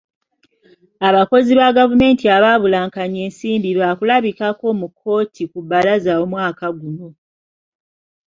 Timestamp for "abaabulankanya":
2.35-3.19